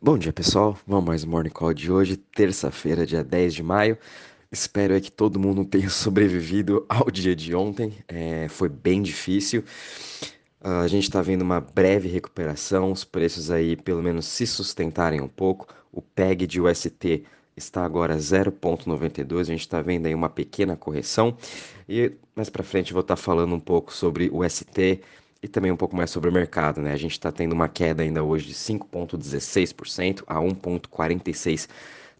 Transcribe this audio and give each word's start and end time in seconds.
Bom 0.00 0.16
dia, 0.16 0.32
pessoal. 0.32 0.78
Vamos 0.86 1.04
mais 1.06 1.24
um 1.24 1.30
Morning 1.30 1.50
Call 1.50 1.74
de 1.74 1.90
hoje, 1.90 2.16
terça-feira, 2.16 3.04
dia 3.04 3.24
10 3.24 3.52
de 3.52 3.64
maio. 3.64 3.98
Espero 4.50 4.94
é 4.94 5.00
que 5.00 5.10
todo 5.10 5.40
mundo 5.40 5.64
tenha 5.66 5.90
sobrevivido 5.90 6.86
ao 6.88 7.10
dia 7.10 7.34
de 7.34 7.52
ontem. 7.52 7.92
É, 8.06 8.46
foi 8.46 8.68
bem 8.68 9.02
difícil. 9.02 9.64
Uh, 10.60 10.82
a 10.84 10.86
gente 10.86 11.02
está 11.02 11.20
vendo 11.20 11.42
uma 11.42 11.60
breve 11.60 12.06
recuperação, 12.06 12.92
os 12.92 13.02
preços 13.02 13.50
aí 13.50 13.74
pelo 13.74 14.00
menos 14.00 14.26
se 14.26 14.46
sustentarem 14.46 15.20
um 15.20 15.26
pouco. 15.26 15.66
O 15.90 16.00
PEG 16.00 16.46
de 16.46 16.60
UST 16.60 17.24
está 17.56 17.84
agora 17.84 18.16
0,92. 18.16 19.40
A 19.40 19.44
gente 19.44 19.62
está 19.62 19.82
vendo 19.82 20.06
aí 20.06 20.14
uma 20.14 20.30
pequena 20.30 20.76
correção. 20.76 21.36
E 21.88 22.12
mais 22.36 22.48
para 22.48 22.62
frente 22.62 22.92
vou 22.92 23.02
estar 23.02 23.16
tá 23.16 23.20
falando 23.20 23.52
um 23.52 23.60
pouco 23.60 23.92
sobre 23.92 24.30
o 24.32 24.48
ST 24.48 25.00
e 25.42 25.46
também 25.46 25.70
um 25.70 25.76
pouco 25.76 25.94
mais 25.96 26.10
sobre 26.10 26.28
o 26.28 26.32
mercado, 26.32 26.80
né? 26.82 26.92
A 26.92 26.96
gente 26.96 27.12
está 27.12 27.30
tendo 27.30 27.52
uma 27.52 27.68
queda 27.68 28.02
ainda 28.02 28.22
hoje 28.22 28.46
de 28.46 28.54
5,16% 28.54 30.24
a 30.26 30.36
1,46 30.36 31.68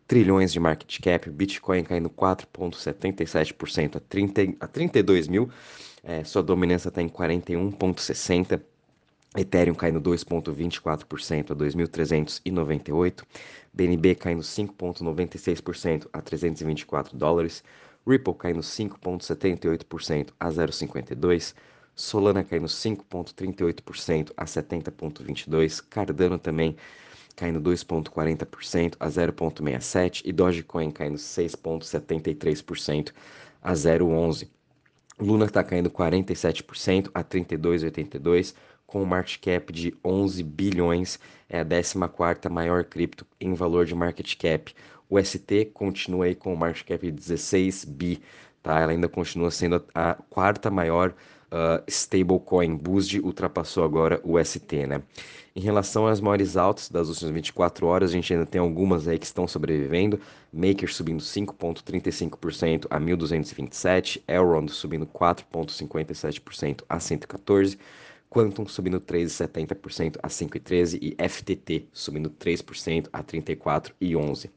trilhões 0.07 0.53
de 0.53 0.61
market 0.61 1.01
cap, 1.01 1.29
Bitcoin 1.31 1.83
caindo 1.83 2.09
4,77% 2.09 3.97
a, 3.97 4.01
30, 4.01 4.43
a 4.61 4.67
32 4.67 5.29
mil, 5.29 5.51
é, 6.03 6.25
sua 6.25 6.43
dominância 6.43 6.89
está 6.89 7.03
em 7.03 7.09
41,60%. 7.09 8.61
Ethereum 9.37 9.75
caindo 9.75 10.01
2,24% 10.01 11.51
a 11.51 11.55
2.398, 11.55 13.23
BNB 13.75 14.15
caindo 14.15 14.41
5,96% 14.43 16.09
a 16.11 16.23
324 16.23 17.17
dólares, 17.17 17.63
Ripple 18.07 18.35
caindo 18.35 18.61
5,78% 18.61 20.29
a 20.41 20.49
0,52, 20.49 21.55
Solana 21.99 22.45
caindo 22.45 22.69
5,38% 22.69 24.31
a 24.37 24.45
70,22%, 24.45 25.83
Cardano 25.91 26.39
também 26.39 26.77
caindo 27.35 27.61
2,40% 27.61 28.95
a 29.01 29.09
0,67% 29.09 30.23
e 30.25 30.33
Dogecoin 30.33 30.93
caindo 30.93 31.19
6,73% 31.19 33.13
a 33.61 33.73
0,11%. 33.73 34.49
Luna 35.19 35.47
está 35.47 35.65
caindo 35.65 35.91
47% 35.91 37.11
a 37.13 37.25
32,82%, 37.25 38.55
com 38.87 39.03
um 39.03 39.05
market 39.05 39.41
cap 39.41 39.73
de 39.73 39.93
11 40.05 40.41
bilhões, 40.45 41.19
é 41.49 41.59
a 41.59 41.65
14ª 41.65 42.49
maior 42.49 42.85
cripto 42.85 43.27
em 43.41 43.55
valor 43.55 43.85
de 43.85 43.95
market 43.97 44.37
cap. 44.37 44.73
O 45.11 45.21
ST 45.21 45.73
continua 45.75 46.27
aí 46.27 46.37
com 46.37 46.53
um 46.53 46.57
market 46.57 46.87
cap 46.87 47.05
de 47.05 47.11
16 47.11 47.85
bi, 47.87 48.23
tá? 48.63 48.79
Ela 48.79 48.93
ainda 48.93 49.09
continua 49.09 49.51
sendo 49.51 49.85
a 49.93 50.15
quarta 50.31 50.71
maior 50.71 51.13
uh, 51.53 51.83
stablecoin 51.89 52.77
BUSD 52.77 53.21
ultrapassou 53.21 53.85
agora 53.85 54.21
o 54.25 54.43
ST, 54.43 54.87
né? 54.87 55.03
Em 55.55 55.61
relação 55.61 56.07
às 56.07 56.21
maiores 56.21 56.57
altas 56.57 56.89
das 56.89 57.09
últimas 57.09 57.33
24 57.33 57.87
horas, 57.87 58.11
a 58.11 58.13
gente 58.13 58.33
ainda 58.33 58.47
tem 58.47 58.61
algumas 58.61 59.09
aí 59.09 59.19
que 59.19 59.27
estão 59.27 59.49
sobrevivendo. 59.49 60.21
Maker 60.53 60.93
subindo 60.93 61.21
5,35% 61.21 62.87
a 62.89 63.01
1.227, 63.01 64.23
Elrond 64.29 64.71
subindo 64.71 65.07
4,57% 65.07 66.83
a 66.89 67.01
114, 67.01 67.79
Quantum 68.31 68.67
subindo 68.67 69.01
3,70% 69.01 70.19
a 70.23 70.29
5,13 70.29 70.99
e 71.01 71.29
FTT 71.29 71.89
subindo 71.93 72.31
3% 72.31 73.09
a 73.13 73.25
34,11. 73.25 74.51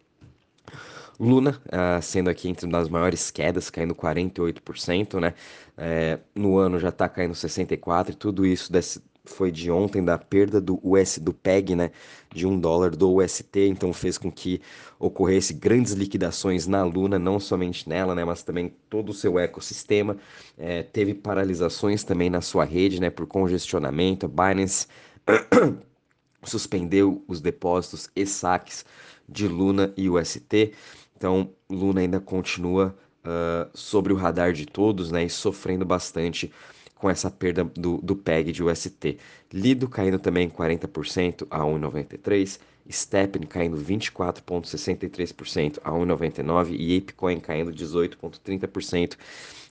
Luna, 1.21 1.61
uh, 1.67 2.01
sendo 2.01 2.31
aqui 2.31 2.49
entre 2.49 2.67
das 2.67 2.89
maiores 2.89 3.29
quedas, 3.29 3.69
caindo 3.69 3.93
48%, 3.93 5.19
né? 5.19 5.35
É, 5.77 6.19
no 6.33 6.57
ano 6.57 6.79
já 6.79 6.89
está 6.89 7.07
caindo 7.07 7.33
64%, 7.33 8.09
e 8.09 8.15
tudo 8.15 8.43
isso 8.43 8.71
desse, 8.71 8.99
foi 9.23 9.51
de 9.51 9.69
ontem 9.69 10.03
da 10.03 10.17
perda 10.17 10.59
do 10.59 10.79
US 10.83 11.19
do 11.19 11.31
PEG, 11.31 11.75
né, 11.75 11.91
de 12.33 12.47
um 12.47 12.59
dólar 12.59 12.95
do 12.95 13.17
UST, 13.17 13.59
então 13.67 13.93
fez 13.93 14.17
com 14.17 14.31
que 14.31 14.61
ocorresse 14.97 15.53
grandes 15.53 15.93
liquidações 15.93 16.65
na 16.65 16.83
Luna, 16.83 17.19
não 17.19 17.39
somente 17.39 17.87
nela, 17.87 18.15
né, 18.15 18.25
mas 18.25 18.41
também 18.41 18.73
todo 18.89 19.09
o 19.09 19.13
seu 19.13 19.37
ecossistema. 19.37 20.17
É, 20.57 20.81
teve 20.81 21.13
paralisações 21.13 22.03
também 22.03 22.31
na 22.31 22.41
sua 22.41 22.65
rede, 22.65 22.99
né, 22.99 23.11
por 23.11 23.27
congestionamento. 23.27 24.25
A 24.25 24.29
Binance 24.29 24.87
suspendeu 26.43 27.23
os 27.27 27.41
depósitos 27.41 28.09
e 28.15 28.25
saques 28.25 28.83
de 29.29 29.47
Luna 29.47 29.93
e 29.95 30.09
UST. 30.09 30.73
Então, 31.21 31.53
Luna 31.69 32.01
ainda 32.01 32.19
continua 32.19 32.97
uh, 33.23 33.69
sobre 33.77 34.11
o 34.11 34.15
radar 34.15 34.53
de 34.53 34.65
todos, 34.65 35.11
né, 35.11 35.23
e 35.23 35.29
sofrendo 35.29 35.85
bastante 35.85 36.51
com 36.95 37.07
essa 37.07 37.29
perda 37.29 37.63
do, 37.63 37.99
do 38.01 38.15
PEG 38.15 38.51
de 38.51 38.63
UST. 38.63 39.19
Lido 39.53 39.87
caindo 39.87 40.17
também 40.17 40.49
40% 40.49 41.45
a 41.51 41.59
1,93%, 41.59 42.59
Steppen 42.89 43.43
caindo 43.43 43.77
24,63% 43.77 45.77
a 45.83 45.91
1,99% 45.91 46.75
e 46.75 46.97
ApeCoin 46.97 47.39
caindo 47.39 47.71
18,30% 47.71 49.15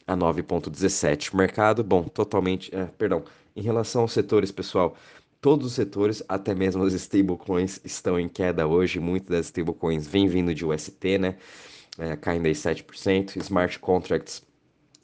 a 0.06 0.16
9,17%. 0.16 1.34
Mercado, 1.34 1.82
bom, 1.82 2.04
totalmente, 2.04 2.72
é, 2.72 2.84
perdão, 2.96 3.24
em 3.56 3.60
relação 3.60 4.02
aos 4.02 4.12
setores, 4.12 4.52
pessoal, 4.52 4.96
todos 5.40 5.66
os 5.66 5.72
setores, 5.72 6.22
até 6.28 6.54
mesmo 6.54 6.82
as 6.84 6.92
stablecoins, 6.92 7.80
estão 7.84 8.18
em 8.18 8.28
queda 8.28 8.66
hoje. 8.66 9.00
Muitas 9.00 9.28
das 9.30 9.46
stablecoins 9.46 10.06
vêm 10.06 10.28
vindo 10.28 10.54
de 10.54 10.64
UST, 10.64 11.18
né? 11.18 11.36
É, 11.98 12.16
caindo 12.16 12.46
aí 12.46 12.52
7%. 12.52 13.36
Smart 13.36 13.78
contracts 13.78 14.42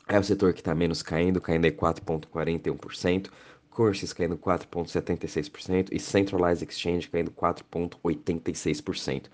é 0.08 0.18
o 0.18 0.22
setor 0.22 0.52
que 0.52 0.60
está 0.60 0.74
menos 0.74 1.02
caindo, 1.02 1.40
caindo 1.40 1.64
aí 1.64 1.72
4,41%. 1.72 3.30
Courses 3.70 4.12
caindo 4.12 4.38
4,76% 4.38 5.88
e 5.92 6.00
Centralized 6.00 6.66
Exchange 6.66 7.10
caindo 7.10 7.30
4,86%. 7.30 9.26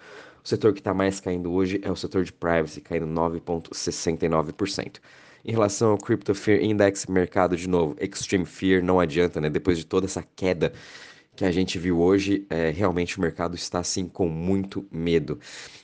O 0.45 0.49
setor 0.49 0.73
que 0.73 0.81
está 0.81 0.93
mais 0.93 1.21
caindo 1.21 1.53
hoje 1.53 1.81
é 1.85 1.91
o 1.91 1.95
setor 1.95 2.25
de 2.25 2.33
privacy, 2.33 2.81
caindo 2.81 3.07
9,69%. 3.07 4.99
Em 5.45 5.51
relação 5.51 5.91
ao 5.91 5.99
Crypto 5.99 6.35
Fear 6.35 6.63
Index, 6.63 7.07
mercado 7.07 7.57
de 7.57 7.69
novo, 7.69 7.97
Extreme 8.01 8.45
Fear, 8.47 8.83
não 8.83 9.01
adianta, 9.01 9.41
né? 9.41 9.51
Depois 9.51 9.77
de 9.77 9.85
toda 9.85 10.07
essa 10.07 10.23
queda 10.37 10.73
que 11.35 11.45
a 11.45 11.51
gente 11.51 11.79
viu 11.79 11.99
hoje, 11.99 12.47
é, 12.49 12.71
realmente 12.71 13.19
o 13.19 13.21
mercado 13.21 13.57
está 13.57 13.81
assim 13.81 14.07
com 14.07 14.29
muito 14.29 14.87
medo. 14.91 15.41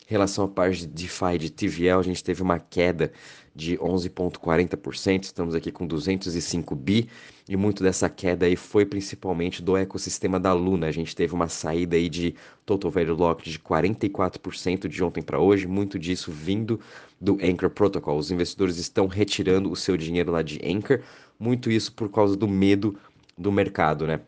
Em 0.08 0.12
relação 0.12 0.44
à 0.44 0.48
parte 0.48 0.80
de 0.80 0.86
DeFi 0.86 1.38
de 1.38 1.50
TVL, 1.50 1.98
a 1.98 2.02
gente 2.02 2.22
teve 2.22 2.42
uma 2.42 2.58
queda 2.58 3.12
de 3.58 3.76
11,40%, 3.76 5.24
estamos 5.24 5.52
aqui 5.52 5.72
com 5.72 5.84
205 5.84 6.76
bi, 6.76 7.08
e 7.48 7.56
muito 7.56 7.82
dessa 7.82 8.08
queda 8.08 8.46
aí 8.46 8.54
foi 8.54 8.86
principalmente 8.86 9.60
do 9.60 9.76
ecossistema 9.76 10.38
da 10.38 10.52
Luna. 10.52 10.86
A 10.86 10.92
gente 10.92 11.16
teve 11.16 11.34
uma 11.34 11.48
saída 11.48 11.96
aí 11.96 12.08
de 12.08 12.36
total 12.64 12.88
value 12.88 13.16
locked 13.16 13.50
de 13.50 13.58
44% 13.58 14.86
de 14.86 15.02
ontem 15.02 15.22
para 15.22 15.40
hoje, 15.40 15.66
muito 15.66 15.98
disso 15.98 16.30
vindo 16.30 16.78
do 17.20 17.36
Anchor 17.42 17.70
Protocol. 17.70 18.16
Os 18.16 18.30
investidores 18.30 18.78
estão 18.78 19.08
retirando 19.08 19.72
o 19.72 19.76
seu 19.76 19.96
dinheiro 19.96 20.30
lá 20.30 20.40
de 20.40 20.60
Anchor, 20.64 21.00
muito 21.36 21.68
isso 21.68 21.92
por 21.92 22.08
causa 22.08 22.36
do 22.36 22.46
medo 22.46 22.96
do 23.36 23.50
mercado, 23.50 24.06
né? 24.06 24.20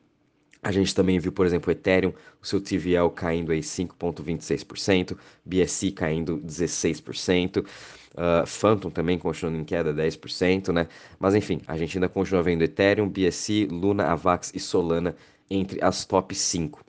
A 0.63 0.71
gente 0.71 0.95
também 0.95 1.19
viu, 1.19 1.33
por 1.33 1.47
exemplo, 1.47 1.71
o 1.71 1.73
Ethereum, 1.73 2.13
o 2.41 2.47
seu 2.47 2.61
TVL 2.61 3.09
caindo 3.15 3.51
aí 3.51 3.61
5,26%, 3.61 5.17
BSC 5.45 5.91
caindo 5.93 6.39
16%, 6.39 7.65
uh, 7.65 8.47
Phantom 8.47 8.91
também 8.91 9.19
continuando 9.19 9.59
em 9.59 9.65
queda 9.65 9.93
10%, 9.93 10.71
né? 10.73 10.87
Mas 11.19 11.35
enfim, 11.35 11.63
a 11.67 11.79
gente 11.79 11.97
ainda 11.97 12.09
continua 12.11 12.43
vendo 12.43 12.63
Ethereum, 12.63 13.09
BSC, 13.09 13.69
Luna, 13.71 14.05
Avax 14.05 14.53
e 14.55 14.61
Solana 14.61 15.17
entre 15.49 15.83
as 15.83 16.05
top 16.05 16.35
5. 16.35 16.85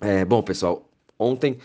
É, 0.00 0.24
bom, 0.24 0.42
pessoal, 0.42 0.88
ontem 1.18 1.58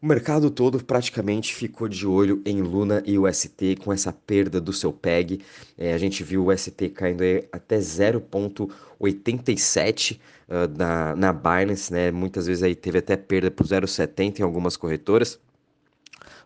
o 0.00 0.06
mercado 0.06 0.48
todo 0.50 0.82
praticamente 0.84 1.52
ficou 1.54 1.88
de 1.88 2.06
olho 2.06 2.40
em 2.44 2.62
Luna 2.62 3.02
e 3.04 3.18
UST 3.18 3.74
com 3.82 3.92
essa 3.92 4.12
perda 4.12 4.60
do 4.60 4.72
seu 4.72 4.92
PEG. 4.92 5.40
É, 5.76 5.92
a 5.92 5.98
gente 5.98 6.22
viu 6.22 6.44
o 6.44 6.52
UST 6.52 6.90
caindo 6.90 7.24
até 7.50 7.78
0,87 7.78 10.20
uh, 10.48 10.68
na, 10.76 11.16
na 11.16 11.32
Binance, 11.32 11.92
né? 11.92 12.12
Muitas 12.12 12.46
vezes 12.46 12.62
aí 12.62 12.76
teve 12.76 12.98
até 12.98 13.16
perda 13.16 13.50
por 13.50 13.66
0,70 13.66 14.38
em 14.38 14.42
algumas 14.42 14.76
corretoras. 14.76 15.40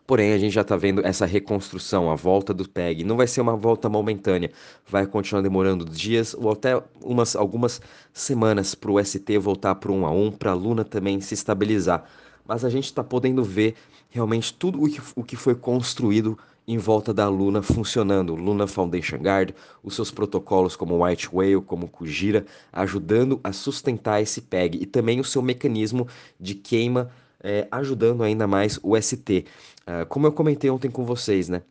Porém, 0.05 0.33
a 0.33 0.37
gente 0.37 0.53
já 0.53 0.61
está 0.61 0.75
vendo 0.75 1.05
essa 1.05 1.25
reconstrução, 1.25 2.11
a 2.11 2.15
volta 2.15 2.53
do 2.53 2.67
PEG. 2.67 3.05
Não 3.05 3.15
vai 3.15 3.27
ser 3.27 3.39
uma 3.39 3.55
volta 3.55 3.87
momentânea, 3.87 4.51
vai 4.85 5.07
continuar 5.07 5.41
demorando 5.41 5.85
dias 5.85 6.33
ou 6.33 6.51
até 6.51 6.81
umas, 7.01 7.35
algumas 7.35 7.81
semanas 8.11 8.75
para 8.75 8.91
o 8.91 9.03
ST 9.03 9.37
voltar 9.37 9.75
para 9.75 9.91
1 9.91 10.05
a 10.05 10.11
1, 10.11 10.31
para 10.31 10.51
a 10.51 10.53
Luna 10.53 10.83
também 10.83 11.21
se 11.21 11.33
estabilizar 11.33 12.03
mas 12.45 12.65
a 12.65 12.69
gente 12.69 12.85
está 12.85 13.03
podendo 13.03 13.43
ver 13.43 13.75
realmente 14.09 14.53
tudo 14.53 14.81
o 14.81 14.89
que, 14.89 15.01
o 15.15 15.23
que 15.23 15.35
foi 15.35 15.55
construído 15.55 16.37
em 16.67 16.77
volta 16.77 17.13
da 17.13 17.27
Luna 17.27 17.61
funcionando. 17.61 18.35
Luna 18.35 18.67
Foundation 18.67 19.17
Guard, 19.17 19.51
os 19.83 19.95
seus 19.95 20.11
protocolos 20.11 20.75
como 20.75 21.03
White 21.03 21.29
Whale, 21.31 21.61
como 21.61 21.87
Kujira, 21.87 22.45
ajudando 22.71 23.39
a 23.43 23.51
sustentar 23.51 24.21
esse 24.21 24.41
PEG 24.41 24.81
e 24.81 24.85
também 24.85 25.19
o 25.19 25.23
seu 25.23 25.41
mecanismo 25.41 26.07
de 26.39 26.55
queima, 26.55 27.11
é, 27.41 27.67
ajudando 27.71 28.23
ainda 28.23 28.47
mais 28.47 28.79
o 28.81 28.99
ST. 28.99 29.39
Uh, 29.39 29.43
ah, 29.85 30.05
como 30.05 30.27
eu 30.27 30.31
comentei 30.31 30.69
ontem 30.69 30.89
com 30.89 31.05
vocês, 31.05 31.49
né? 31.49 31.61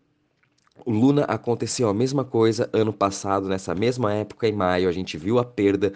Luna 0.87 1.25
aconteceu 1.25 1.89
a 1.89 1.95
mesma 1.95 2.25
coisa 2.25 2.69
ano 2.73 2.93
passado, 2.93 3.49
nessa 3.49 3.75
mesma 3.75 4.13
época, 4.13 4.49
em 4.49 4.53
maio, 4.53 4.89
a 4.89 4.93
gente 4.93 5.17
viu 5.17 5.39
a 5.39 5.45
perda 5.45 5.93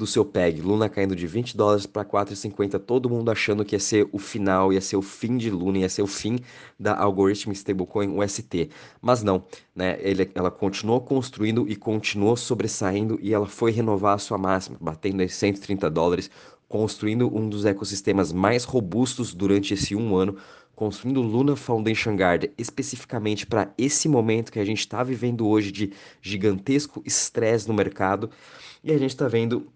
do 0.00 0.06
seu 0.06 0.24
PEG. 0.24 0.62
Luna 0.62 0.88
caindo 0.88 1.14
de 1.14 1.26
20 1.26 1.56
dólares 1.56 1.86
para 1.86 2.04
4,50, 2.04 2.78
todo 2.78 3.10
mundo 3.10 3.30
achando 3.30 3.64
que 3.64 3.76
ia 3.76 3.78
ser 3.78 4.08
o 4.10 4.18
final, 4.18 4.72
ia 4.72 4.80
ser 4.80 4.96
o 4.96 5.02
fim 5.02 5.36
de 5.36 5.50
Luna, 5.50 5.78
ia 5.78 5.88
ser 5.88 6.02
o 6.02 6.06
fim 6.06 6.38
da 6.78 6.96
Algorithmic 6.96 7.58
Stablecoin 7.58 8.18
UST. 8.18 8.70
Mas 9.00 9.22
não, 9.22 9.44
né? 9.76 9.98
Ele, 10.00 10.28
ela 10.34 10.50
continuou 10.50 11.02
construindo 11.02 11.68
e 11.68 11.76
continuou 11.76 12.34
sobressaindo 12.34 13.18
e 13.20 13.34
ela 13.34 13.46
foi 13.46 13.70
renovar 13.70 14.14
a 14.14 14.18
sua 14.18 14.38
máxima, 14.38 14.78
batendo 14.80 15.22
em 15.22 15.28
130 15.28 15.90
dólares, 15.90 16.30
construindo 16.66 17.28
um 17.36 17.48
dos 17.48 17.66
ecossistemas 17.66 18.32
mais 18.32 18.64
robustos 18.64 19.34
durante 19.34 19.74
esse 19.74 19.94
um 19.94 20.16
ano, 20.16 20.36
construindo 20.74 21.20
Luna 21.20 21.56
Foundation 21.56 22.16
Guard 22.16 22.46
especificamente 22.56 23.46
para 23.46 23.70
esse 23.76 24.08
momento 24.08 24.50
que 24.50 24.58
a 24.58 24.64
gente 24.64 24.78
está 24.78 25.02
vivendo 25.02 25.46
hoje 25.46 25.70
de 25.70 25.92
gigantesco 26.22 27.02
estresse 27.04 27.68
no 27.68 27.74
mercado 27.74 28.30
e 28.82 28.90
a 28.90 28.96
gente 28.96 29.10
está 29.10 29.28
vendo 29.28 29.70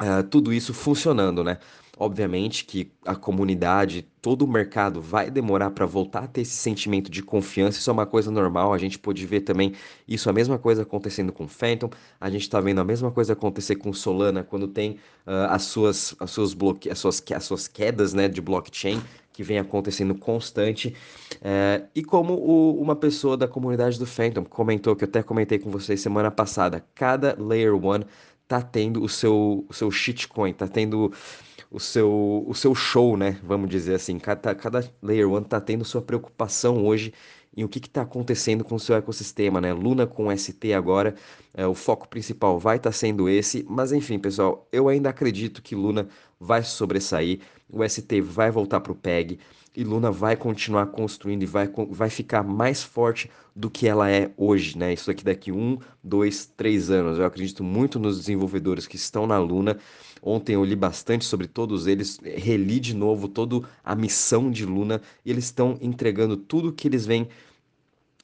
uh, 0.00 0.22
tudo 0.28 0.52
isso 0.52 0.72
funcionando, 0.74 1.42
né? 1.42 1.58
Obviamente 1.96 2.64
que 2.64 2.90
a 3.04 3.14
comunidade, 3.14 4.02
todo 4.20 4.42
o 4.42 4.48
mercado 4.48 5.00
vai 5.00 5.30
demorar 5.30 5.70
para 5.70 5.86
voltar 5.86 6.24
a 6.24 6.26
ter 6.26 6.40
esse 6.40 6.56
sentimento 6.56 7.08
de 7.08 7.22
confiança, 7.22 7.78
isso 7.78 7.88
é 7.88 7.92
uma 7.92 8.06
coisa 8.06 8.32
normal. 8.32 8.72
A 8.72 8.78
gente 8.78 8.98
pode 8.98 9.24
ver 9.24 9.42
também 9.42 9.74
isso, 10.08 10.28
a 10.28 10.32
mesma 10.32 10.58
coisa 10.58 10.82
acontecendo 10.82 11.32
com 11.32 11.46
Phantom, 11.46 11.90
a 12.20 12.28
gente 12.28 12.42
está 12.42 12.60
vendo 12.60 12.80
a 12.80 12.84
mesma 12.84 13.12
coisa 13.12 13.34
acontecer 13.34 13.76
com 13.76 13.92
Solana 13.92 14.42
quando 14.42 14.66
tem 14.66 14.92
uh, 15.24 15.50
as, 15.50 15.62
suas, 15.62 16.16
as, 16.18 16.30
suas 16.30 16.52
bloque... 16.52 16.90
as, 16.90 16.98
suas, 16.98 17.22
as 17.32 17.44
suas 17.44 17.68
quedas 17.68 18.12
né, 18.12 18.26
de 18.26 18.40
blockchain 18.40 19.00
que 19.32 19.42
vem 19.42 19.58
acontecendo 19.58 20.14
constante. 20.14 20.94
É, 21.42 21.82
e 21.94 22.02
como 22.04 22.34
o, 22.34 22.80
uma 22.80 22.94
pessoa 22.94 23.36
da 23.36 23.48
comunidade 23.48 23.98
do 23.98 24.06
Phantom 24.06 24.44
comentou, 24.44 24.94
que 24.94 25.02
eu 25.02 25.08
até 25.08 25.24
comentei 25.24 25.58
com 25.58 25.70
vocês 25.70 26.00
semana 26.00 26.30
passada, 26.30 26.84
cada 26.94 27.36
Layer 27.36 27.74
1 27.74 28.04
tá 28.46 28.62
tendo 28.62 29.02
o 29.02 29.08
seu, 29.08 29.64
o 29.68 29.72
seu 29.72 29.90
shitcoin, 29.90 30.52
tá 30.52 30.68
tendo 30.68 31.12
o 31.70 31.80
seu, 31.80 32.44
o 32.46 32.54
seu 32.54 32.74
show, 32.74 33.16
né? 33.16 33.38
Vamos 33.42 33.68
dizer 33.68 33.94
assim. 33.94 34.18
Cada, 34.18 34.54
cada 34.54 34.88
Layer 35.02 35.28
1 35.28 35.42
tá 35.44 35.60
tendo 35.60 35.84
sua 35.84 36.02
preocupação 36.02 36.86
hoje 36.86 37.12
em 37.56 37.64
o 37.64 37.68
que 37.68 37.78
está 37.78 38.02
acontecendo 38.02 38.64
com 38.64 38.74
o 38.74 38.80
seu 38.80 38.96
ecossistema, 38.96 39.60
né? 39.60 39.72
Luna 39.72 40.06
com 40.06 40.36
ST 40.36 40.72
agora, 40.72 41.14
é, 41.52 41.66
o 41.66 41.74
foco 41.74 42.08
principal 42.08 42.58
vai 42.58 42.76
estar 42.76 42.90
tá 42.90 42.96
sendo 42.96 43.28
esse, 43.28 43.64
mas 43.68 43.92
enfim, 43.92 44.18
pessoal, 44.18 44.68
eu 44.72 44.88
ainda 44.88 45.10
acredito 45.10 45.62
que 45.62 45.74
Luna 45.74 46.08
vai 46.44 46.62
sobressair, 46.62 47.40
o 47.70 47.86
ST 47.88 48.20
vai 48.20 48.50
voltar 48.50 48.80
para 48.80 48.92
o 48.92 48.94
PEG 48.94 49.38
e 49.76 49.82
Luna 49.82 50.10
vai 50.10 50.36
continuar 50.36 50.86
construindo 50.86 51.42
e 51.42 51.46
vai, 51.46 51.68
vai 51.90 52.08
ficar 52.08 52.42
mais 52.44 52.82
forte 52.82 53.30
do 53.56 53.68
que 53.68 53.88
ela 53.88 54.10
é 54.10 54.30
hoje, 54.36 54.78
né? 54.78 54.92
Isso 54.92 55.10
aqui 55.10 55.24
daqui 55.24 55.50
um, 55.50 55.78
dois, 56.02 56.46
três 56.56 56.90
anos. 56.90 57.18
Eu 57.18 57.24
acredito 57.24 57.64
muito 57.64 57.98
nos 57.98 58.18
desenvolvedores 58.18 58.86
que 58.86 58.96
estão 58.96 59.26
na 59.26 59.38
Luna. 59.38 59.78
Ontem 60.22 60.54
eu 60.54 60.64
li 60.64 60.76
bastante 60.76 61.24
sobre 61.24 61.48
todos 61.48 61.86
eles, 61.86 62.18
reli 62.22 62.78
de 62.78 62.94
novo 62.94 63.26
toda 63.26 63.66
a 63.82 63.94
missão 63.94 64.50
de 64.50 64.64
Luna 64.64 65.00
e 65.24 65.30
eles 65.30 65.46
estão 65.46 65.76
entregando 65.80 66.36
tudo 66.36 66.72
que 66.72 66.86
eles 66.86 67.04
vêm 67.04 67.28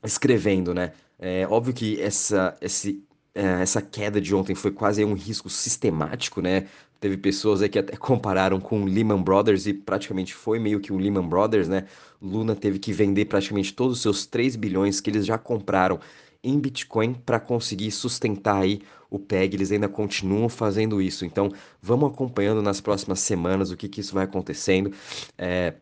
escrevendo, 0.04 0.72
né? 0.72 0.92
É 1.18 1.46
óbvio 1.48 1.74
que 1.74 2.00
essa, 2.00 2.56
esse, 2.60 3.04
é, 3.34 3.62
essa 3.62 3.82
queda 3.82 4.20
de 4.20 4.34
ontem 4.34 4.54
foi 4.54 4.70
quase 4.70 5.04
um 5.04 5.14
risco 5.14 5.50
sistemático, 5.50 6.40
né? 6.40 6.68
Teve 7.00 7.16
pessoas 7.16 7.62
aí 7.62 7.68
que 7.68 7.78
até 7.78 7.96
compararam 7.98 8.60
com 8.60 8.82
o 8.82 8.84
Lehman 8.84 9.22
Brothers 9.22 9.66
e 9.66 9.74
praticamente 9.74 10.34
foi 10.34 10.58
meio 10.58 10.80
que 10.80 10.92
o 10.92 10.98
Lehman 10.98 11.26
Brothers, 11.26 11.68
né? 11.68 11.86
Luna 12.20 12.54
teve 12.54 12.78
que 12.78 12.92
vender 12.92 13.24
praticamente 13.24 13.72
todos 13.72 13.96
os 13.96 14.02
seus 14.02 14.26
3 14.26 14.56
bilhões 14.56 15.00
que 15.00 15.08
eles 15.08 15.24
já 15.24 15.38
compraram 15.38 15.98
em 16.42 16.58
Bitcoin 16.58 17.14
para 17.14 17.40
conseguir 17.40 17.90
sustentar 17.90 18.62
aí 18.62 18.80
o 19.10 19.18
PEG. 19.18 19.56
Eles 19.56 19.72
ainda 19.72 19.88
continuam 19.88 20.48
fazendo 20.48 21.00
isso. 21.00 21.24
Então, 21.24 21.50
vamos 21.82 22.10
acompanhando 22.10 22.62
nas 22.62 22.80
próximas 22.80 23.20
semanas 23.20 23.70
o 23.70 23.76
que, 23.76 23.88
que 23.88 24.00
isso 24.00 24.14
vai 24.14 24.24
acontecendo. 24.24 24.92
É, 25.36 25.74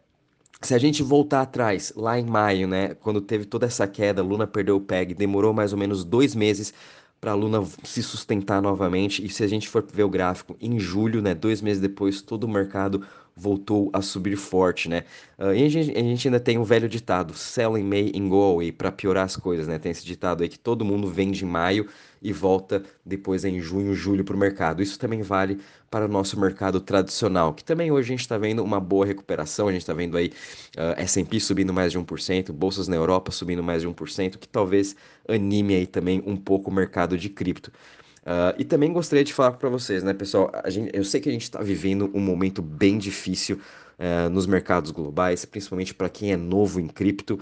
se 0.61 0.75
a 0.75 0.79
gente 0.79 1.03
voltar 1.03 1.43
atrás, 1.43 1.93
lá 1.97 2.19
em 2.19 2.25
maio, 2.25 2.67
né, 2.67 2.94
quando 2.94 3.20
teve 3.20 3.44
toda 3.44 3.67
essa 3.67 3.87
queda, 3.87 4.23
Luna 4.23 4.47
perdeu 4.47 4.76
o 4.76 4.81
PEG, 4.81 5.15
demorou 5.15 5.53
mais 5.53 5.73
ou 5.73 5.79
menos 5.79 6.05
dois 6.05 6.35
meses 6.35 6.75
para 7.20 7.32
a 7.32 7.35
Luna 7.35 7.65
se 7.85 8.03
sustentar 8.03 8.62
novamente. 8.62 9.25
E 9.25 9.29
se 9.29 9.43
a 9.43 9.47
gente 9.49 9.69
for 9.69 9.85
ver 9.93 10.05
o 10.05 10.09
gráfico, 10.09 10.56
em 10.61 10.79
julho, 10.79 11.20
né, 11.20 11.35
dois 11.35 11.61
meses 11.61 11.81
depois, 11.81 12.23
todo 12.23 12.44
o 12.44 12.49
mercado 12.49 13.05
voltou 13.38 13.90
a 13.93 14.02
subir 14.02 14.37
forte, 14.37 14.88
né? 14.88 15.05
Uh, 15.38 15.55
e 15.55 15.64
a 15.64 15.69
gente, 15.69 15.90
a 15.96 16.00
gente, 16.00 16.29
ainda 16.29 16.40
tem 16.40 16.58
o 16.58 16.64
velho 16.64 16.88
ditado, 16.88 17.35
sell 17.35 17.79
in 17.79 17.85
May 17.85 18.12
and 18.14 18.29
go 18.29 18.43
away, 18.43 18.73
para 18.73 18.90
piorar 18.90 19.25
as 19.25 19.37
coisas, 19.37 19.69
né? 19.69 19.79
Tem 19.79 19.93
esse 19.93 20.05
ditado 20.05 20.43
aí 20.43 20.49
que 20.49 20.58
todo 20.58 20.85
mundo 20.85 21.08
vende 21.08 21.44
em 21.44 21.49
maio 21.49 21.87
e 22.20 22.32
volta 22.32 22.82
depois 23.05 23.44
em 23.44 23.61
junho, 23.61 23.94
julho 23.94 24.25
para 24.25 24.35
o 24.35 24.38
mercado. 24.38 24.82
Isso 24.82 24.99
também 24.99 25.23
vale 25.23 25.58
para 25.90 26.05
o 26.05 26.08
nosso 26.08 26.38
mercado 26.38 26.81
tradicional, 26.81 27.55
que 27.55 27.64
também 27.64 27.90
hoje 27.90 28.08
a 28.08 28.12
gente 28.12 28.20
está 28.20 28.37
vendo 28.37 28.62
uma 28.62 28.81
boa 28.81 29.06
recuperação, 29.06 29.69
a 29.69 29.73
gente 29.73 29.82
está 29.82 29.94
vendo 29.94 30.17
aí 30.17 30.29
uh, 30.76 30.94
ah, 30.96 31.02
S&P 31.02 31.41
subindo 31.41 31.73
mais 31.73 31.93
de 31.93 31.99
1%, 31.99 32.52
bolsas 32.52 32.88
na 32.88 32.96
Europa 32.96 33.31
subindo 33.31 33.62
mais 33.62 33.82
de 33.82 33.88
1%, 33.88 34.37
que 34.37 34.49
talvez 34.49 34.96
anime 35.29 35.76
aí 35.76 35.87
também 35.87 36.23
um 36.26 36.37
pouco 36.37 36.70
o 36.70 36.75
mercado 36.75 37.17
de 37.17 37.29
cripto. 37.29 37.73
Uh, 38.23 38.55
e 38.59 38.65
também 38.65 38.93
gostaria 38.93 39.25
de 39.25 39.32
falar 39.32 39.53
para 39.53 39.69
vocês, 39.69 40.03
né, 40.03 40.12
pessoal? 40.12 40.53
Gente, 40.67 40.91
eu 40.94 41.05
sei 41.05 41.20
que 41.20 41.29
a 41.29 41.32
gente 41.32 41.43
está 41.43 41.62
vivendo 41.62 42.11
um 42.15 42.20
momento 42.20 42.61
bem 42.61 42.99
difícil 42.99 43.61
uh, 43.99 44.29
nos 44.31 44.47
mercados 44.47 44.91
globais, 44.91 45.44
principalmente 45.44 45.94
para 45.94 46.09
quem 46.09 46.32
é 46.32 46.37
novo 46.37 46.81
em 46.81 46.87
cripto. 46.87 47.38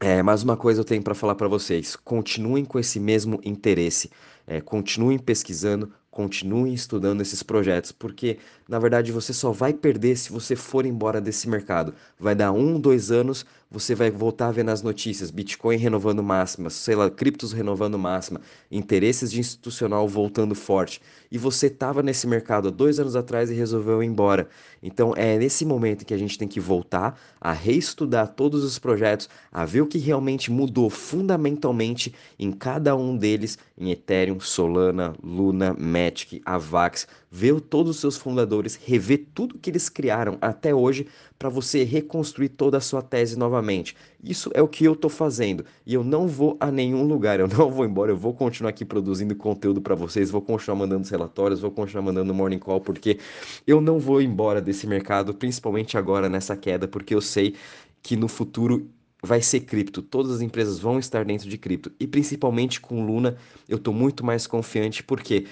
É, 0.00 0.22
mas 0.22 0.42
uma 0.42 0.56
coisa 0.56 0.80
eu 0.80 0.84
tenho 0.84 1.02
para 1.02 1.14
falar 1.14 1.34
para 1.34 1.48
vocês: 1.48 1.96
continuem 1.96 2.64
com 2.64 2.78
esse 2.78 2.98
mesmo 2.98 3.40
interesse, 3.44 4.10
é, 4.46 4.60
continuem 4.60 5.18
pesquisando, 5.18 5.92
continuem 6.14 6.72
estudando 6.72 7.20
esses 7.20 7.42
projetos, 7.42 7.90
porque 7.90 8.38
na 8.68 8.78
verdade 8.78 9.10
você 9.10 9.32
só 9.32 9.50
vai 9.50 9.74
perder 9.74 10.16
se 10.16 10.30
você 10.30 10.54
for 10.54 10.86
embora 10.86 11.20
desse 11.20 11.48
mercado. 11.48 11.92
Vai 12.18 12.36
dar 12.36 12.52
um, 12.52 12.78
dois 12.78 13.10
anos, 13.10 13.44
você 13.68 13.96
vai 13.96 14.12
voltar 14.12 14.46
a 14.46 14.52
ver 14.52 14.62
nas 14.62 14.80
notícias 14.80 15.32
Bitcoin 15.32 15.76
renovando 15.76 16.22
máxima, 16.22 16.70
sei 16.70 16.94
lá, 16.94 17.10
criptos 17.10 17.52
renovando 17.52 17.98
máxima, 17.98 18.40
interesses 18.70 19.32
de 19.32 19.40
institucional 19.40 20.06
voltando 20.06 20.54
forte. 20.54 21.02
E 21.32 21.36
você 21.36 21.66
estava 21.66 22.00
nesse 22.00 22.28
mercado 22.28 22.68
há 22.68 22.70
dois 22.70 23.00
anos 23.00 23.16
atrás 23.16 23.50
e 23.50 23.54
resolveu 23.54 24.00
ir 24.00 24.06
embora. 24.06 24.48
Então 24.80 25.14
é 25.16 25.36
nesse 25.36 25.64
momento 25.64 26.04
que 26.04 26.14
a 26.14 26.18
gente 26.18 26.38
tem 26.38 26.46
que 26.46 26.60
voltar 26.60 27.18
a 27.40 27.50
reestudar 27.50 28.28
todos 28.28 28.62
os 28.62 28.78
projetos, 28.78 29.28
a 29.50 29.64
ver 29.64 29.80
o 29.80 29.86
que 29.86 29.98
realmente 29.98 30.52
mudou 30.52 30.88
fundamentalmente 30.88 32.14
em 32.38 32.52
cada 32.52 32.94
um 32.94 33.16
deles, 33.16 33.58
em 33.76 33.90
Ethereum, 33.90 34.38
Solana, 34.38 35.12
Luna, 35.20 35.74
Matic, 36.04 36.42
Avax, 36.44 37.06
ver 37.30 37.60
todos 37.60 37.96
os 37.96 38.00
seus 38.00 38.16
fundadores, 38.16 38.76
rever 38.76 39.26
tudo 39.34 39.58
que 39.58 39.70
eles 39.70 39.88
criaram 39.88 40.38
até 40.40 40.74
hoje 40.74 41.06
para 41.38 41.48
você 41.48 41.82
reconstruir 41.84 42.50
toda 42.50 42.78
a 42.78 42.80
sua 42.80 43.02
tese 43.02 43.38
novamente. 43.38 43.96
Isso 44.22 44.50
é 44.54 44.62
o 44.62 44.68
que 44.68 44.84
eu 44.84 44.92
estou 44.92 45.10
fazendo 45.10 45.64
e 45.84 45.94
eu 45.94 46.04
não 46.04 46.28
vou 46.28 46.56
a 46.60 46.70
nenhum 46.70 47.04
lugar, 47.04 47.40
eu 47.40 47.48
não 47.48 47.70
vou 47.70 47.84
embora, 47.84 48.12
eu 48.12 48.16
vou 48.16 48.34
continuar 48.34 48.70
aqui 48.70 48.84
produzindo 48.84 49.34
conteúdo 49.34 49.80
para 49.80 49.94
vocês, 49.94 50.30
vou 50.30 50.42
continuar 50.42 50.78
mandando 50.78 51.02
os 51.02 51.10
relatórios, 51.10 51.60
vou 51.60 51.70
continuar 51.70 52.02
mandando 52.02 52.34
morning 52.34 52.58
call 52.58 52.80
porque 52.80 53.18
eu 53.66 53.80
não 53.80 53.98
vou 53.98 54.20
embora 54.20 54.60
desse 54.60 54.86
mercado, 54.86 55.34
principalmente 55.34 55.98
agora 55.98 56.28
nessa 56.28 56.56
queda, 56.56 56.86
porque 56.86 57.14
eu 57.14 57.20
sei 57.20 57.54
que 58.02 58.16
no 58.16 58.28
futuro 58.28 58.88
vai 59.24 59.40
ser 59.40 59.60
cripto, 59.60 60.02
todas 60.02 60.32
as 60.32 60.40
empresas 60.42 60.78
vão 60.78 60.98
estar 60.98 61.24
dentro 61.24 61.48
de 61.48 61.56
cripto 61.56 61.90
e 61.98 62.06
principalmente 62.06 62.80
com 62.80 63.04
Luna 63.04 63.36
eu 63.66 63.78
estou 63.78 63.94
muito 63.94 64.24
mais 64.24 64.46
confiante 64.46 65.02
porque 65.02 65.46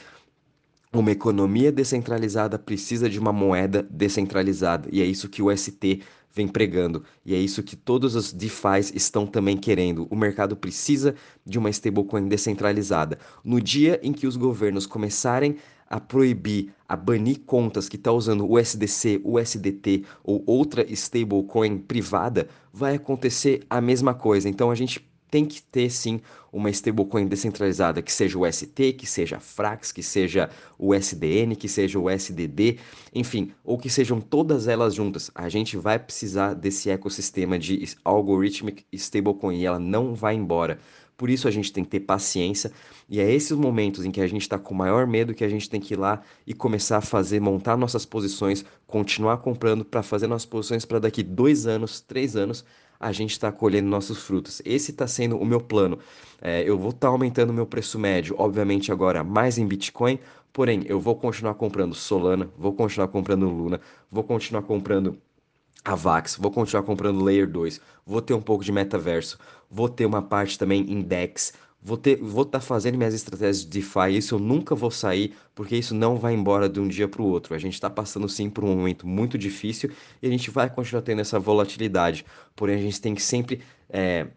uma 1.01 1.11
economia 1.11 1.73
descentralizada 1.73 2.59
precisa 2.59 3.09
de 3.09 3.19
uma 3.19 3.33
moeda 3.33 3.87
descentralizada, 3.91 4.89
e 4.93 5.01
é 5.01 5.05
isso 5.05 5.29
que 5.29 5.43
o 5.43 5.55
ST 5.57 6.03
vem 6.35 6.49
pregando, 6.49 7.05
e 7.25 7.35
é 7.35 7.39
isso 7.39 7.63
que 7.63 7.77
todos 7.77 8.15
os 8.15 8.33
DeFis 8.33 8.93
estão 8.95 9.27
também 9.27 9.57
querendo. 9.57 10.07
O 10.11 10.17
mercado 10.17 10.57
precisa 10.57 11.15
de 11.45 11.59
uma 11.59 11.71
stablecoin 11.71 12.27
descentralizada. 12.27 13.19
No 13.45 13.61
dia 13.61 14.01
em 14.03 14.13
que 14.13 14.27
os 14.27 14.37
governos 14.37 14.87
começarem 14.87 15.57
a 15.89 16.01
proibir, 16.01 16.73
a 16.89 16.97
banir 16.97 17.41
contas 17.41 17.87
que 17.87 17.97
estão 17.97 18.15
tá 18.15 18.17
usando 18.17 18.51
USDC, 18.51 19.21
USDT 19.23 20.05
ou 20.25 20.43
outra 20.47 20.91
stablecoin 20.91 21.79
privada, 21.79 22.49
vai 22.73 22.95
acontecer 22.95 23.63
a 23.69 23.79
mesma 23.81 24.15
coisa. 24.15 24.49
Então 24.49 24.71
a 24.71 24.75
gente 24.75 25.07
tem 25.33 25.47
que 25.47 25.63
ter 25.63 25.89
sim 25.89 26.21
uma 26.53 26.69
stablecoin 26.69 27.27
descentralizada, 27.27 28.03
que 28.03 28.13
seja 28.13 28.39
o 28.39 28.53
ST, 28.53 28.93
que 28.93 29.07
seja 29.07 29.41
Frax, 29.41 29.91
que 29.91 30.03
seja 30.03 30.51
o 30.79 30.95
SDN, 30.95 31.57
que 31.57 31.71
seja 31.71 31.99
o 31.99 32.11
SDD, 32.11 32.79
enfim, 33.15 33.51
ou 33.65 33.79
que 33.79 33.89
sejam 33.89 34.21
todas 34.21 34.69
elas 34.69 34.95
juntas. 34.95 35.31
A 35.35 35.49
gente 35.49 35.75
vai 35.79 35.99
precisar 35.99 36.53
desse 36.53 36.91
ecossistema 36.91 37.59
de 37.59 37.97
algorithmic 38.05 38.85
stablecoin 38.93 39.57
e 39.57 39.65
ela 39.65 39.79
não 39.79 40.15
vai 40.15 40.35
embora. 40.35 40.79
Por 41.17 41.31
isso 41.31 41.49
a 41.49 41.51
gente 41.51 41.73
tem 41.73 41.83
que 41.83 41.91
ter 41.91 42.01
paciência 42.01 42.71
e 43.09 43.19
é 43.19 43.33
esses 43.33 43.57
momentos 43.57 44.05
em 44.05 44.11
que 44.11 44.21
a 44.21 44.27
gente 44.27 44.43
está 44.43 44.59
com 44.59 44.75
maior 44.75 45.07
medo 45.07 45.33
que 45.33 45.45
a 45.45 45.49
gente 45.49 45.71
tem 45.71 45.81
que 45.81 45.95
ir 45.95 45.97
lá 45.97 46.21
e 46.47 46.53
começar 46.53 46.99
a 46.99 47.01
fazer, 47.01 47.41
montar 47.41 47.77
nossas 47.79 48.05
posições, 48.05 48.67
continuar 48.87 49.39
comprando 49.39 49.83
para 49.83 50.03
fazer 50.03 50.27
nossas 50.27 50.47
posições 50.47 50.85
para 50.85 50.99
daqui 50.99 51.23
dois 51.23 51.67
anos, 51.67 52.01
três 52.01 52.37
anos 52.37 52.65
a 53.03 53.13
gente 53.13 53.33
está 53.33 53.51
colhendo 53.53 53.89
nossos 53.89 54.23
frutos. 54.23 54.63
Esse 54.65 54.93
está 54.93 55.07
sendo 55.07 55.37
o 55.37 55.45
meu 55.45 55.61
plano. 55.61 55.99
É, 56.41 56.63
eu 56.63 56.79
vou 56.79 56.91
estar 56.91 57.09
tá 57.09 57.09
aumentando 57.09 57.51
o 57.51 57.53
meu 57.53 57.67
preço 57.67 57.99
médio, 57.99 58.35
obviamente 58.39 58.91
agora 58.91 59.23
mais 59.23 59.59
em 59.59 59.67
Bitcoin, 59.67 60.19
Porém, 60.53 60.83
eu 60.85 61.01
vou 61.01 61.17
continuar 61.17 61.55
comprando 61.55 61.95
Solana, 61.95 62.51
vou 62.59 62.75
continuar 62.75 63.09
comprando 63.09 63.49
Luna, 63.49 63.81
vou 64.11 64.23
continuar 64.23 64.63
comprando 64.63 65.17
a 65.83 65.95
Vax, 65.95 66.37
vou 66.37 66.51
continuar 66.51 66.83
comprando 66.83 67.25
Layer 67.25 67.49
2, 67.49 67.81
vou 68.05 68.21
ter 68.21 68.35
um 68.35 68.43
pouco 68.43 68.63
de 68.63 68.71
metaverso, 68.71 69.39
vou 69.71 69.89
ter 69.89 70.05
uma 70.05 70.21
parte 70.21 70.59
também 70.59 70.83
em 70.93 71.01
DEX, 71.01 71.55
vou 71.83 71.97
ter, 71.97 72.17
vou 72.17 72.43
estar 72.43 72.61
tá 72.61 72.65
fazendo 72.65 72.97
minhas 72.97 73.13
estratégias 73.13 73.61
de 73.65 73.67
DeFi, 73.67 74.17
isso 74.17 74.37
eu 74.37 74.39
nunca 74.39 74.75
vou 74.75 74.91
sair, 74.91 75.35
porque 75.55 75.77
isso 75.77 75.95
não 75.95 76.17
vai 76.17 76.33
embora 76.35 76.69
de 76.69 76.79
um 76.79 76.87
dia 76.87 77.09
para 77.09 77.21
o 77.21 77.27
outro. 77.27 77.55
A 77.55 77.59
gente 77.59 77.75
está 77.75 77.91
passando 77.91 78.29
sim 78.29 78.49
por 78.49 78.65
um 78.65 78.77
momento 78.77 79.07
muito 79.07 79.37
difícil 79.37 79.91
e 80.23 80.27
a 80.27 80.31
gente 80.31 80.51
vai 80.51 80.71
continuar 80.71 81.03
tendo 81.03 81.21
essa 81.21 81.39
volatilidade. 81.39 82.25
Porém, 82.55 82.77
a 82.77 82.83
gente 82.83 83.01
tem 83.01 83.15
que 83.15 83.23
sempre 83.23 83.61
é, 83.89 84.29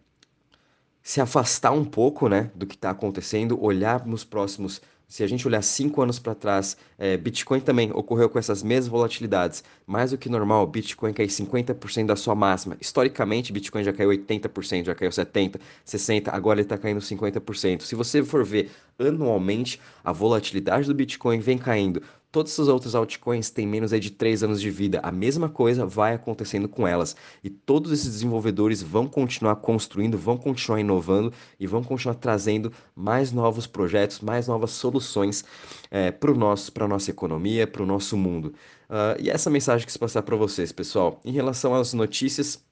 se 1.02 1.20
afastar 1.20 1.70
um 1.70 1.84
pouco, 1.84 2.28
né, 2.28 2.50
do 2.54 2.66
que 2.66 2.74
está 2.74 2.90
acontecendo, 2.90 3.62
olhar 3.62 4.04
nos 4.04 4.24
próximos 4.24 4.82
se 5.08 5.22
a 5.22 5.26
gente 5.26 5.46
olhar 5.46 5.62
cinco 5.62 6.02
anos 6.02 6.18
para 6.18 6.34
trás, 6.34 6.76
é, 6.98 7.16
Bitcoin 7.16 7.60
também 7.60 7.92
ocorreu 7.92 8.28
com 8.28 8.38
essas 8.38 8.62
mesmas 8.62 8.88
volatilidades. 8.88 9.62
Mais 9.86 10.10
do 10.10 10.18
que 10.18 10.28
normal, 10.28 10.66
Bitcoin 10.66 11.12
caiu 11.12 11.28
50% 11.28 12.06
da 12.06 12.16
sua 12.16 12.34
máxima. 12.34 12.76
Historicamente, 12.80 13.52
Bitcoin 13.52 13.84
já 13.84 13.92
caiu 13.92 14.10
80%, 14.10 14.86
já 14.86 14.94
caiu 14.94 15.10
70%, 15.10 15.60
60%, 15.86 16.28
agora 16.32 16.58
ele 16.58 16.66
está 16.66 16.76
caindo 16.76 17.00
50%. 17.00 17.82
Se 17.82 17.94
você 17.94 18.24
for 18.24 18.44
ver 18.44 18.70
anualmente, 18.98 19.80
a 20.02 20.10
volatilidade 20.10 20.88
do 20.88 20.94
Bitcoin 20.94 21.38
vem 21.38 21.58
caindo 21.58 22.02
Todas 22.30 22.52
essas 22.52 22.68
outras 22.68 22.94
altcoins 22.94 23.50
têm 23.50 23.66
menos 23.66 23.90
de 23.90 24.10
3 24.10 24.42
anos 24.42 24.60
de 24.60 24.70
vida. 24.70 25.00
A 25.02 25.10
mesma 25.10 25.48
coisa 25.48 25.86
vai 25.86 26.14
acontecendo 26.14 26.68
com 26.68 26.86
elas. 26.86 27.16
E 27.42 27.48
todos 27.48 27.92
esses 27.92 28.06
desenvolvedores 28.06 28.82
vão 28.82 29.06
continuar 29.06 29.56
construindo, 29.56 30.18
vão 30.18 30.36
continuar 30.36 30.80
inovando 30.80 31.32
e 31.58 31.66
vão 31.66 31.82
continuar 31.82 32.16
trazendo 32.16 32.72
mais 32.94 33.32
novos 33.32 33.66
projetos, 33.66 34.20
mais 34.20 34.48
novas 34.48 34.72
soluções 34.72 35.44
é, 35.90 36.10
para 36.10 36.32
a 36.32 36.88
nossa 36.88 37.10
economia, 37.10 37.66
para 37.66 37.82
o 37.82 37.86
nosso 37.86 38.16
mundo. 38.16 38.54
Uh, 38.88 39.20
e 39.20 39.30
essa 39.30 39.50
mensagem 39.50 39.80
que 39.80 39.92
quis 39.92 39.96
passar 39.96 40.22
para 40.22 40.36
vocês, 40.36 40.72
pessoal. 40.72 41.20
Em 41.24 41.32
relação 41.32 41.74
às 41.74 41.92
notícias, 41.92 42.64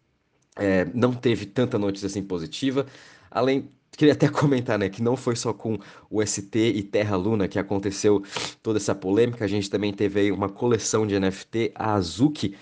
é, 0.57 0.85
não 0.95 1.13
teve 1.13 1.47
tanta 1.47 1.79
notícia 1.79 2.07
assim 2.07 2.23
positiva. 2.23 2.87
Além 3.31 3.69
Queria 3.97 4.15
até 4.15 4.29
comentar, 4.29 4.79
né, 4.79 4.89
que 4.89 5.03
não 5.03 5.17
foi 5.17 5.37
só 5.37 5.53
com 5.53 5.79
o 6.11 6.25
ST 6.25 6.57
e 6.57 6.83
Terra 6.83 7.17
Luna 7.17 7.49
que 7.49 7.59
aconteceu 7.59 8.23
toda 8.63 8.79
essa 8.79 8.95
polêmica, 8.95 9.45
a 9.45 9.49
gente 9.49 9.71
também 9.71 9.93
teve 9.93 10.21
aí 10.21 10.33
uma 10.33 10.49
coleção 10.49 11.07
de 11.07 11.19
NFT, 11.19 11.73
a 11.75 11.95
Azuki, 11.95 12.57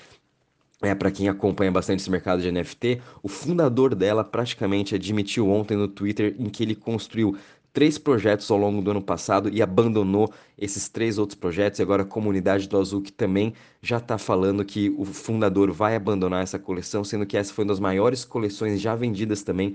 é, 0.82 0.94
para 0.94 1.10
quem 1.10 1.28
acompanha 1.28 1.70
bastante 1.70 2.00
esse 2.00 2.10
mercado 2.10 2.42
de 2.42 2.50
NFT, 2.50 3.00
o 3.22 3.28
fundador 3.28 3.94
dela 3.94 4.24
praticamente 4.24 4.94
admitiu 4.94 5.48
ontem 5.48 5.76
no 5.76 5.86
Twitter 5.86 6.34
em 6.38 6.48
que 6.48 6.64
ele 6.64 6.74
construiu 6.74 7.36
três 7.72 7.96
projetos 7.98 8.50
ao 8.50 8.58
longo 8.58 8.82
do 8.82 8.90
ano 8.90 9.00
passado 9.00 9.48
e 9.48 9.62
abandonou 9.62 10.32
esses 10.58 10.88
três 10.88 11.18
outros 11.18 11.38
projetos. 11.38 11.78
E 11.78 11.82
agora 11.82 12.02
a 12.02 12.06
comunidade 12.06 12.68
do 12.68 12.78
Azuki 12.78 13.12
também 13.12 13.54
já 13.80 13.98
está 13.98 14.18
falando 14.18 14.64
que 14.64 14.94
o 14.98 15.04
fundador 15.04 15.72
vai 15.72 15.96
abandonar 15.96 16.42
essa 16.42 16.58
coleção, 16.58 17.02
sendo 17.02 17.24
que 17.24 17.36
essa 17.36 17.54
foi 17.54 17.64
uma 17.64 17.70
das 17.70 17.80
maiores 17.80 18.24
coleções 18.24 18.80
já 18.80 18.94
vendidas 18.94 19.42
também 19.42 19.74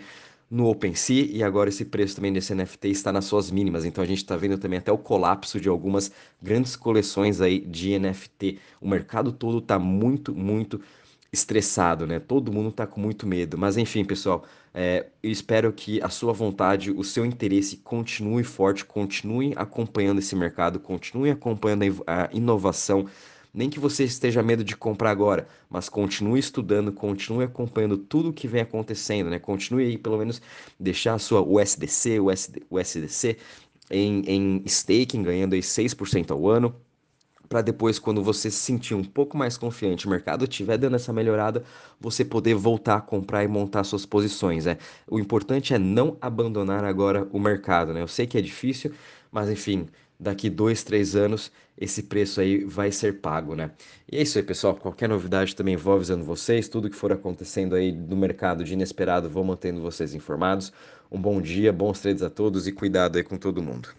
no 0.49 0.69
OpenSea 0.69 1.27
e 1.29 1.43
agora 1.43 1.69
esse 1.69 1.83
preço 1.85 2.15
também 2.15 2.31
desse 2.31 2.53
NFT 2.55 2.89
está 2.89 3.11
nas 3.11 3.25
suas 3.25 3.51
mínimas. 3.51 3.85
Então 3.85 4.03
a 4.03 4.07
gente 4.07 4.19
está 4.19 4.37
vendo 4.37 4.57
também 4.57 4.79
até 4.79 4.91
o 4.91 4.97
colapso 4.97 5.59
de 5.59 5.67
algumas 5.67 6.11
grandes 6.41 6.75
coleções 6.75 7.41
aí 7.41 7.59
de 7.59 7.97
NFT. 7.99 8.59
O 8.79 8.87
mercado 8.87 9.31
todo 9.31 9.59
está 9.59 9.77
muito, 9.77 10.33
muito 10.33 10.81
estressado, 11.31 12.07
né? 12.07 12.19
Todo 12.19 12.51
mundo 12.51 12.69
está 12.69 12.87
com 12.87 13.01
muito 13.01 13.27
medo. 13.27 13.57
Mas 13.57 13.77
enfim, 13.77 14.05
pessoal, 14.05 14.45
é, 14.73 15.07
eu 15.21 15.31
espero 15.31 15.73
que 15.73 16.01
a 16.01 16.09
sua 16.09 16.31
vontade, 16.31 16.91
o 16.91 17.03
seu 17.03 17.25
interesse 17.25 17.77
continue 17.77 18.43
forte, 18.43 18.85
continue 18.85 19.53
acompanhando 19.55 20.19
esse 20.19 20.35
mercado, 20.35 20.79
continue 20.79 21.29
acompanhando 21.29 22.03
a 22.07 22.29
inovação 22.31 23.05
nem 23.57 23.71
que 23.71 23.79
você 23.79 24.03
esteja 24.03 24.43
medo 24.43 24.63
de 24.63 24.77
comprar 24.77 25.09
agora, 25.09 25.47
mas 25.67 25.89
continue 25.89 26.39
estudando, 26.39 26.91
continue 26.91 27.43
acompanhando 27.43 27.97
tudo 27.97 28.29
o 28.29 28.33
que 28.33 28.47
vem 28.47 28.61
acontecendo, 28.61 29.31
né? 29.31 29.39
Continue 29.39 29.83
aí, 29.83 29.97
pelo 29.97 30.15
menos, 30.15 30.39
deixar 30.79 31.15
a 31.15 31.19
sua 31.19 31.41
USDC, 31.41 32.19
USD, 32.19 32.61
USDC 32.69 33.37
em, 33.89 34.21
em 34.27 34.63
staking, 34.67 35.23
ganhando 35.23 35.55
aí 35.55 35.61
6% 35.61 36.29
ao 36.29 36.47
ano, 36.47 36.75
para 37.49 37.63
depois, 37.63 37.97
quando 37.97 38.21
você 38.21 38.51
se 38.51 38.57
sentir 38.57 38.93
um 38.93 39.03
pouco 39.03 39.35
mais 39.35 39.57
confiante, 39.57 40.05
o 40.05 40.09
mercado 40.09 40.43
estiver 40.43 40.77
dando 40.77 40.95
essa 40.95 41.11
melhorada, 41.11 41.63
você 41.99 42.23
poder 42.23 42.53
voltar 42.53 42.97
a 42.97 43.01
comprar 43.01 43.43
e 43.43 43.47
montar 43.47 43.83
suas 43.85 44.05
posições. 44.05 44.65
Né? 44.65 44.77
O 45.09 45.19
importante 45.19 45.73
é 45.73 45.79
não 45.79 46.15
abandonar 46.21 46.83
agora 46.83 47.27
o 47.31 47.39
mercado. 47.39 47.91
Né? 47.91 48.03
Eu 48.03 48.07
sei 48.07 48.27
que 48.27 48.37
é 48.37 48.41
difícil, 48.41 48.93
mas 49.31 49.49
enfim, 49.49 49.87
daqui 50.19 50.49
dois, 50.49 50.83
três 50.83 51.15
anos, 51.15 51.51
esse 51.77 52.03
preço 52.03 52.41
aí 52.41 52.63
vai 52.63 52.91
ser 52.91 53.21
pago, 53.21 53.55
né? 53.55 53.71
E 54.11 54.17
é 54.17 54.21
isso 54.21 54.37
aí, 54.37 54.43
pessoal. 54.43 54.75
Qualquer 54.75 55.07
novidade 55.09 55.55
também 55.55 55.75
vou 55.75 55.93
avisando 55.93 56.23
vocês. 56.23 56.67
Tudo 56.67 56.89
que 56.89 56.95
for 56.95 57.11
acontecendo 57.11 57.75
aí 57.75 57.91
no 57.91 58.15
mercado 58.15 58.63
de 58.63 58.73
inesperado, 58.73 59.29
vou 59.29 59.43
mantendo 59.43 59.81
vocês 59.81 60.13
informados. 60.13 60.71
Um 61.11 61.21
bom 61.21 61.41
dia, 61.41 61.71
bons 61.71 61.99
trades 61.99 62.23
a 62.23 62.29
todos 62.29 62.67
e 62.67 62.71
cuidado 62.71 63.17
aí 63.17 63.23
com 63.23 63.37
todo 63.37 63.61
mundo. 63.61 63.89